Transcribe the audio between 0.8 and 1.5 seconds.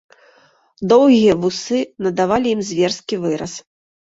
Доўгія